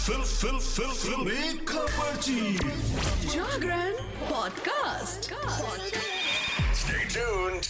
[0.00, 2.54] Fill फिल फिल फिल। खबरची
[3.28, 3.92] Jagran
[4.30, 5.32] podcast.
[6.80, 7.66] Stay tuned.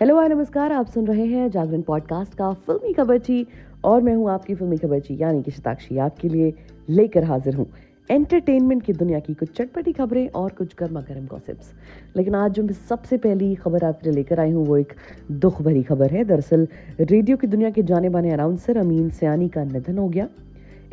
[0.00, 3.46] Hello I नमस्कार। आप सुन रहे हैं जागरण पॉडकास्ट का फिल्मी खबरची
[3.84, 6.52] और मैं हूँ आपकी फिल्मी खबरची यानी कि शताक्षी आपके लिए
[6.90, 7.66] लेकर हाजिर हूँ।
[8.10, 11.72] एंटरटेनमेंट की दुनिया की कुछ चटपटी खबरें और कुछ गर्मा गर्म गॉसिप्स
[12.16, 14.92] लेकिन आज जो मैं सबसे पहली खबर आपके लिए लेकर आई हूँ, वो एक
[15.30, 16.68] दुख भरी खबर है। दरअसल,
[17.00, 20.28] रेडियो की दुनिया के जाने माने अनाउंसर अमीन सयानी का निधन हो गया।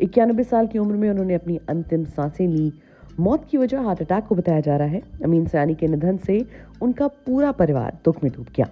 [0.00, 2.72] इक्यानबे साल की उम्र में उन्होंने अपनी अंतिम साँसें ली।
[3.20, 6.46] मौत की वजह हार्ट अटैक को बताया जा रहा है। अमीन सयानी के निधन से
[6.82, 8.68] उनका पूरा परिवार दुख में डूब गया।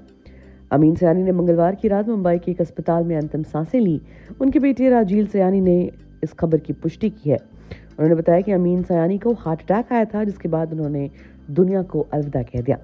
[0.72, 4.00] अमीन सयानी ने मंगलवार की रात मुंबई के एक अस्पताल में अंतिम साँसें ली।
[4.40, 5.90] उनकी बेटी राजील सयानी ने
[6.22, 7.58] इस खबर की पुष्टि की है।
[7.98, 11.10] उन्होंने बताया कि अमीन सयानी को हार्ट अटैक आया था, जिसके बाद उन्होंने
[11.50, 12.78] दुनिया को अलविदा कह दिया।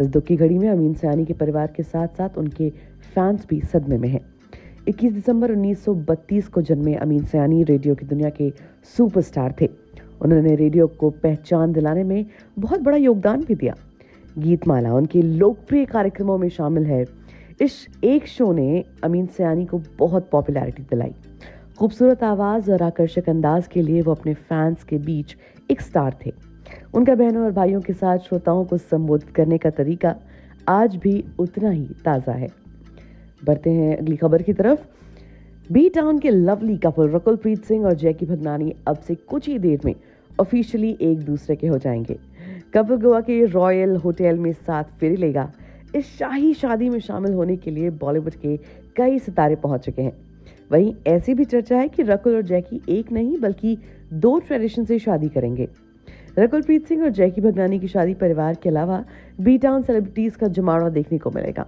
[0.00, 2.70] इस दुख की घड़ी में अमीन सयानी के परिवार के साथ साथ उनके
[3.14, 4.20] फैंस भी सदमे में हैं।
[4.88, 8.52] 21 दिसंबर 1932 को जन्मे अमीन सयानी रेडियो की दुनिया के
[8.96, 9.68] सुपरस्टार थे।
[10.22, 12.26] उन्होंने रेडियो को पहचान दिलाने में
[12.58, 13.74] बहुत बड़ा योगदान भी दिया।
[14.38, 17.04] गीतमाला उनके लोकप्रिय कार्यक्रमों में शामिल है।
[17.60, 21.14] इस एक शो ने अमीन सयानी को बहुत पॉपुलैरिटी दिलाई।
[21.78, 25.36] खूबसूरत आवाज़ और आकर्षक अंदाज के लिए वो अपने फैंस के बीच
[25.70, 26.32] एक स्टार थे।
[26.94, 30.14] उनका बहनों और भाइयों के साथ श्रोताओं को संबोधित करने का तरीका
[30.68, 32.48] आज भी उतना ही ताज़ा है।
[33.44, 34.86] बढ़ते हैं अगली खबर की तरफ़।
[35.72, 39.58] बी टाउन के लवली कपल रकुल प्रीत सिंह और जैकी भगनानी अब से कुछ ही
[39.58, 39.94] देर में
[40.40, 42.18] ऑफिशियली एक दूसरे के हो जाएँगे।
[42.74, 45.52] कपल गोवा के रॉयल होटल में साथ फेरी लेगा।
[45.96, 48.56] इस शाही शादी में शामिल होने के लिए बॉलीवुड के
[48.96, 50.31] कई सितारे पहुँच चुके हैं।
[50.72, 53.78] वहीं ऐसी भी चर्चा है कि रकुल और जैकी एक नहीं, बल्कि
[54.12, 55.68] दो ट्रेडिशन से शादी करेंगे।
[56.38, 59.04] रकुलप्रीत सिंह और जैकी भगनानी की शादी परिवार के अलावा
[59.40, 61.66] बी टाउन सेलिब्रिटीज का जमावड़ा देखने को मिलेगा।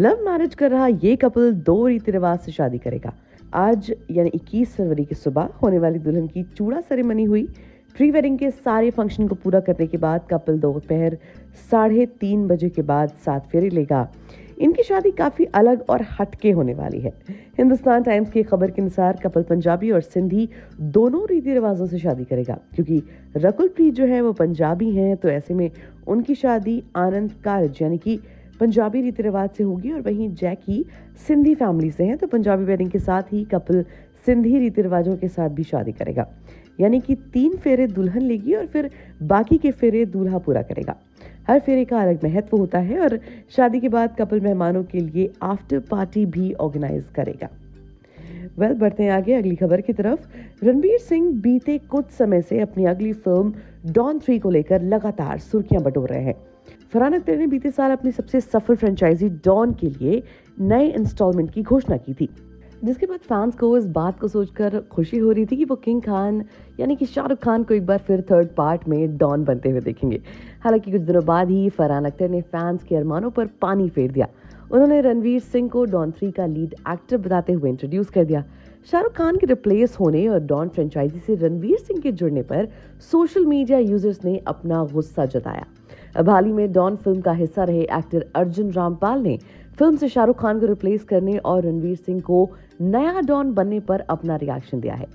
[0.00, 3.12] लव मैरिज कर रहा ये कपल दो रीति रिवाज से शादी करेगा।
[3.54, 7.48] आज, यानी 21 फरवरी की सुबह, होने वाली दुल्हन की चूड़ा सेरेमनी हुई।
[7.96, 11.18] प्री वेडिंग के सारे फ़ंक्शन को पूरा करने के बाद कपल दोपहर
[11.70, 14.12] साढ़े तीन बजे के बाद सात फेरे लेगा।
[14.58, 17.12] इनकी शादी काफ़ी अलग और हटके होने वाली है।
[17.58, 20.48] हिंदुस्तान टाइम्स की खबर के अनुसार कपल पंजाबी और सिंधी
[20.80, 23.02] दोनों रीति रिवाजों से शादी करेगा। क्योंकि
[23.36, 25.70] रकुल प्रीत जो है, वो पंजाबी हैं तो ऐसे में
[26.06, 28.18] उनकी शादी आनंद कारज यानी कि
[28.60, 30.84] पंजाबी रीति रिवाज से होगी और वहीं जैकी
[31.28, 33.84] सिंधी फैमिली से हैं तो पंजाबी वेडिंग के साथ ही कपल
[34.26, 36.26] सिंधी रीति रिवाजों के साथ भी शादी करेगा।
[36.80, 38.90] यानी कि तीन फेरे दुल्हन लेगी और फिर
[39.22, 40.96] बाकी के फेरे दूल्हा पूरा करेगा।
[41.48, 43.20] हर फेरे का अलग महत्व होता है और
[43.56, 47.48] शादी के बाद कपल मेहमानों के लिए आफ्टर पार्टी भी ऑर्गेनाइज करेगा।
[48.58, 50.28] वेल well, बढ़ते हैं आगे अगली खबर की तरफ़।
[50.64, 53.54] रणबीर सिंह बीते कुछ समय से अपनी अगली फ़िल्म
[53.92, 56.34] डॉन थ्री को लेकर लगातार सुर्खियाँ बटोर रहे हैं।
[56.92, 60.22] फरहान अख्तर ने बीते साल अपनी सबसे सफल फ्रेंचाइजी डॉन के लिए
[60.60, 62.28] नए इंस्टॉलमेंट की घोषणा की थी।
[62.84, 66.02] जिसके बाद फैंस को इस बात को सोचकर खुशी हो रही थी कि वो किंग
[66.02, 66.42] खान
[66.80, 70.20] यानी कि शाहरुख खान को एक बार फिर थर्ड पार्ट में डॉन बनते हुए देखेंगे।
[70.64, 74.28] हालाँकि कुछ दिनों बाद ही फरहान अख्तर ने फैंस के अरमानों पर पानी फेर दिया।
[74.72, 78.44] उन्होंने रणवीर सिंह को डॉन थ्री का लीड एक्टर बताते हुए इंट्रोड्यूस कर दिया।
[78.90, 82.68] शाहरुख खान के रिप्लेस होने और डॉन फ्रेंचाइजी से रणवीर सिंह के जुड़ने पर
[83.12, 85.64] सोशल मीडिया यूज़र्स ने अपना गुस्सा जताया।
[86.16, 89.38] अब हाल ही में डॉन फ़िल्म का हिस्सा रहे एक्टर अर्जुन रामपाल ने।
[89.78, 92.48] फ़िल्म से शाहरुख खान को रिप्लेस करने और रणवीर सिंह को
[92.80, 95.06] नया डॉन बनने पर अपना रिएक्शन दिया है।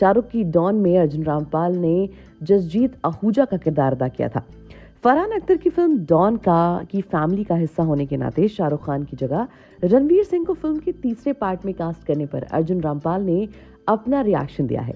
[0.00, 2.08] शाहरुख की डॉन में अर्जुन रामपाल ने
[2.42, 4.44] जसजीत आहूजा का किरदार अदा किया था।
[5.04, 9.04] फरहान अख्तर की फ़िल्म डॉन का, की फैमिली का हिस्सा होने के नाते शाहरुख खान
[9.04, 9.46] की जगह
[9.84, 13.48] रणवीर सिंह को फ़िल्म के तीसरे पार्ट में कास्ट करने पर अर्जुन रामपाल ने
[13.88, 14.94] अपना रिएक्शन दिया है।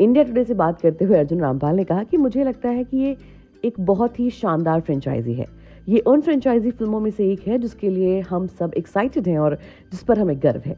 [0.00, 2.96] इंडिया टुडे से बात करते हुए अर्जुन रामपाल ने कहा कि मुझे लगता है कि
[2.96, 3.16] ये
[3.64, 5.46] एक बहुत ही शानदार फ्रेंचाइजी है।
[5.90, 9.54] ये उन फ्रेंचाइजी फ़िल्मों में से एक है, जिसके लिए हम सब एक्साइटेड हैं और
[9.90, 10.76] जिस पर हमें गर्व है।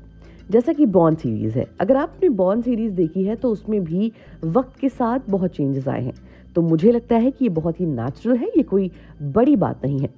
[0.50, 4.12] जैसा कि बॉन्ड सीरीज़ है। अगर आपने बॉन्ड सीरीज़ देखी है तो उसमें भी
[4.46, 6.14] वक्त के साथ बहुत चेंजेस आए हैं।
[6.56, 8.90] तो मुझे लगता है कि ये बहुत ही नेचुरल है, ये कोई
[9.24, 10.08] बड़ी बात नहीं है।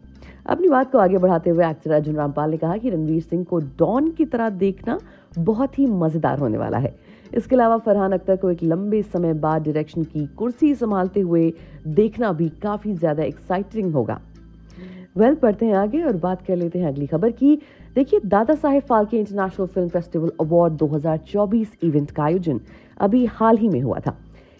[0.46, 3.58] अपनी बात को आगे बढ़ाते हुए एक्टर अर्जुन रामपाल ने कहा कि रणवीर सिंह को
[3.78, 4.98] डॉन की तरह देखना
[5.38, 6.94] बहुत ही मज़ेदार होने वाला है।
[7.34, 11.52] इसके अलावा फरहान अख्तर को एक लंबे समय बाद डायरेक्शन की कुर्सी संभालते हुए
[11.88, 14.20] देखना भी काफ़ी ज़्यादा एक्साइटिंग होगा।
[15.16, 17.58] वेल पढ़ते हैं आगे और बात कर लेते हैं अगली खबर की।
[17.94, 22.60] देखिए, Dada Saheb Phalke international film festival award 2024 event का आयोजन
[22.98, 24.16] अभी हाल ही में हुआ था।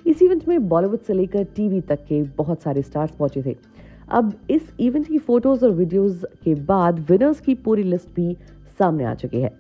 [0.06, 3.56] इस इवेंट में बॉलीवुड से लेकर टीवी तक के बहुत सारे स्टार्स पहुँचे थे।
[4.08, 8.36] अब इस इवेंट की फ़ोटोज़ और वीडियोज़ के बाद विनर्स की पूरी लिस्ट भी
[8.78, 9.52] सामने आ चुकी है।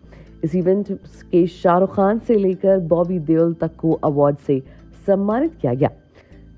[0.44, 0.92] इस इवेंट
[1.30, 4.62] के शाहरुख खान से लेकर बॉबी देओल तक को अवार्ड से
[5.06, 5.90] सम्मानित किया गया।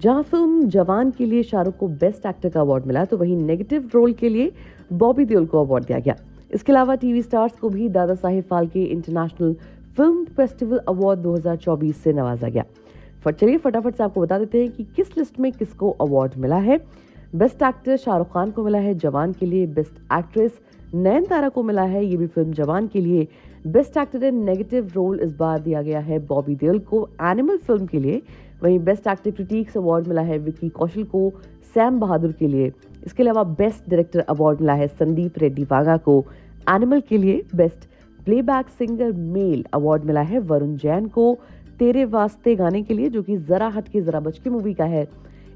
[0.03, 3.91] जहाँ फ़िल्म जवान के लिए शाहरुख को बेस्ट एक्टर का अवार्ड मिला तो वहीं नेगेटिव
[3.95, 4.53] रोल के लिए
[4.93, 6.17] बॉबी देओल को अवार्ड दिया गया।
[6.55, 9.55] इसके अलावा टीवी स्टार्स को भी Dada Saheb Phalke international
[9.97, 12.65] film festival award 2024 से नवाजा गया।
[13.25, 16.57] फट, चलिए फटाफट से आपको बता देते हैं कि किस लिस्ट में किसको अवार्ड मिला
[16.59, 16.79] है।
[17.35, 20.61] बेस्ट एक्टर शाहरुख खान को मिला है, जवान के लिए बेस्ट एक्ट्रेस
[20.95, 23.27] नयन तारा को मिला है, ये भी फ़िल्म जवान के लिए।
[23.67, 27.87] Best actor in negative role इस बार दिया गया है बॉबी देओल को। एनिमल फ़िल्म
[27.87, 28.23] के लिए
[28.63, 31.31] वहीं बेस्ट एक्टर क्रिटिक्स अवार्ड मिला है विक्की कौशल को,
[31.75, 32.73] सैम बहादुर के लिए।
[33.07, 36.25] इसके अलावा बेस्ट डायरेक्टर अवार्ड मिला है संदीप रेड्डी वागा को।
[36.71, 37.89] एनिमल के लिए best
[38.25, 41.39] playback singer male award मिला है वरुण जैन को।
[41.79, 44.85] तेरे वास्ते गाने के लिए, जो कि जरा हट के, जरा बच के मूवी का
[44.85, 45.09] है।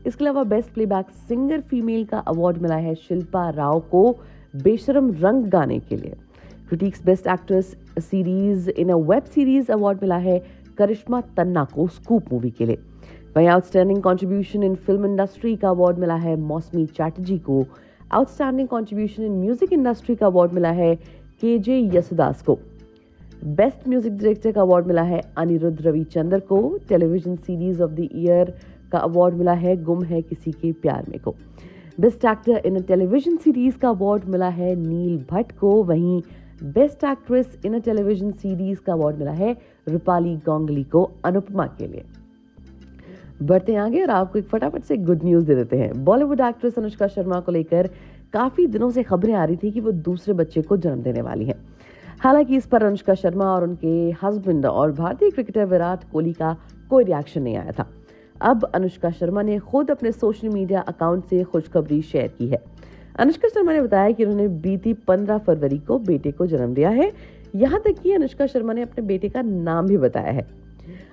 [0.06, 4.16] इसके अलावा बेस्ट प्लेबैक सिंगर फीमेल का अवार्ड मिला है शिल्पा राव को
[4.62, 6.14] बेशरम रंग गाने के लिए।
[6.68, 10.44] Critics best actress series in a web series award मिला है
[10.78, 12.78] करिश्मा तन्ना को स्कूप मूवी के लिए।
[13.36, 17.64] वहीं outstanding contribution in film industry का अवार्ड मिला है मौसमी चैटर्जी को।
[18.10, 20.94] Outstanding contribution in music industry का अवार्ड मिला है
[21.40, 22.58] के जे यसुदास को।
[23.44, 28.54] बेस्ट म्यूज़िक डायरेक्टर का अवार्ड मिला है अनिरुद्ध रविचंद्र को। Television series of the year
[28.92, 31.34] का अवार्ड मिला है गुम है किसी के प्यार में को।
[32.00, 36.22] Best actor in a television series का अवार्ड मिला है नील भट्ट को। वहीं
[36.64, 39.56] best actress in a television series का अवार्ड मिला है
[39.88, 42.04] रूपाली गोंगली को अनुपमा के लिए।
[43.42, 47.06] बढ़ते आगे और आपको एक फटाफट से गुड न्यूज़ दे देते हैं। बॉलीवुड एक्ट्रेस अनुष्का
[47.06, 47.90] शर्मा को लेकर
[48.32, 51.44] काफ़ी दिनों से खबरें आ रही थी कि वो दूसरे बच्चे को जन्म देने वाली
[51.44, 51.54] है।
[52.20, 56.56] हालाँकि इस पर अनुष्का शर्मा और उनके हस्बैंड और भारतीय क्रिकेटर विराट कोहली का
[56.90, 57.86] कोई रिएक्शन नहीं आया था।
[58.40, 62.62] अब अनुष्का शर्मा ने खुद अपने सोशल मीडिया अकाउंट से खुशखबरी शेयर की है।
[63.18, 67.12] अनुष्का शर्मा ने बताया कि उन्होंने बीती 15 फरवरी को बेटे को जन्म दिया है।
[67.54, 70.59] यहाँ तक कि अनुष्का शर्मा ने अपने बेटे का नाम भी बताया है।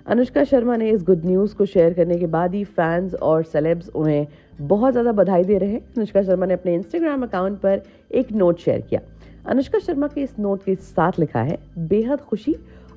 [0.08, 3.90] अनुष्का शर्मा ने इस गुड न्यूज़ को शेयर करने के बाद ही फैंस और सेलेब्स
[3.90, 4.28] उन्हें
[4.60, 7.82] बहुत ज़्यादा बधाई दे रहे हैं। अनुष्का शर्मा ने अपने इंस्टाग्राम अकाउंट पर
[8.12, 9.02] एक नोट शेयर किया।
[9.46, 12.56] अनुष्का शर्मा के इस नोट के साथ लिखा है, बेहद खुशी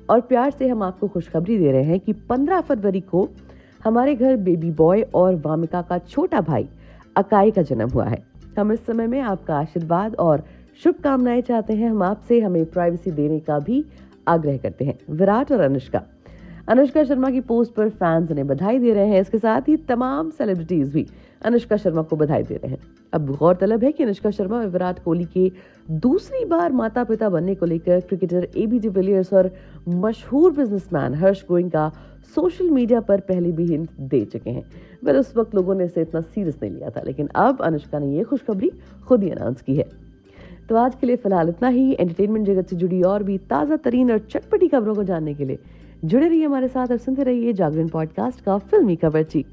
[0.09, 3.27] और प्यार से हम आपको खुशखबरी दे रहे हैं कि 15 फरवरी को
[3.83, 6.67] हमारे घर बेबी बॉय और वामिका का छोटा भाई
[7.17, 8.21] अकाई का जन्म हुआ है।
[8.57, 10.43] हम इस समय में आपका आशीर्वाद और
[10.83, 13.83] शुभकामनाएँ चाहते हैं। हम आपसे हमें प्राइवेसी देने का भी
[14.27, 16.01] आग्रह करते हैं। विराट और अनुष्का
[16.71, 20.29] अनुष्का शर्मा की पोस्ट पर फैंस उन्हें बधाई दे रहे हैं। इसके साथ ही तमाम
[20.31, 21.05] सेलिब्रिटीज भी
[21.45, 22.77] अनुष्का शर्मा को बधाई दे रहे हैं।
[23.13, 25.51] अब गौरतलब है कि अनुष्का शर्मा और विराट कोहली के
[25.99, 29.51] दूसरी बार माता पिता बनने को लेकर क्रिकेटर ए बी डिविलियर्स और
[29.87, 31.91] मशहूर businessman Harsh Goenka
[32.35, 34.63] social media पर पहले भी हिंट दे चुके हैं।
[35.03, 38.15] वेल उस वक्त लोगों ने इसे इतना सीरियस नहीं लिया था, लेकिन अब अनुष्का ने
[38.17, 38.71] ये खुशखबरी
[39.07, 39.89] खुद ही अनाउंस की है।
[40.69, 44.11] तो आज के लिए फ़िलहाल इतना ही। एंटरटेनमेंट जगत से जुड़ी और भी ताज़ा तरीन
[44.11, 45.59] और चटपटी खबरों को जानने के लिए
[46.05, 49.45] जुड़े रहिए हमारे साथ और सुनते रहिए जागरण पॉडकास्ट का फिल्मी खबर ची